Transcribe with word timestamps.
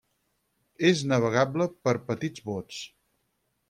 És 0.89 1.03
navegable 1.13 1.69
per 1.87 1.97
petits 2.11 2.49
bots. 2.53 2.85